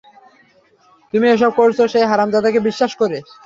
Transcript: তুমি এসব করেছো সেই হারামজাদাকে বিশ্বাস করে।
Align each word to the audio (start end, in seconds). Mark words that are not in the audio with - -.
তুমি 1.13 1.25
এসব 1.31 1.51
করেছো 1.59 1.83
সেই 1.93 2.05
হারামজাদাকে 2.11 2.59
বিশ্বাস 2.67 2.91
করে। 3.01 3.17